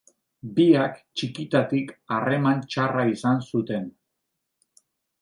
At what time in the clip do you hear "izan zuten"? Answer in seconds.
3.15-3.89